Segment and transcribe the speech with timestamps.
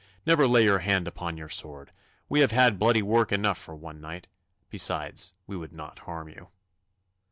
[0.25, 1.91] never lay your hand upon your sword.
[2.27, 4.25] We have had bloody work enough for one night.
[4.71, 6.47] Besides, we would not harm you.